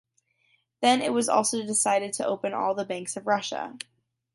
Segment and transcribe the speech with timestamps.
[0.81, 3.77] Then it was also decided to open all the banks of Russia.